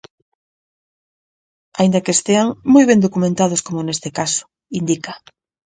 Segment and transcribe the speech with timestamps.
[1.79, 4.43] Aínda que estean "moi ben documentadas como neste caso",
[4.79, 5.11] indica.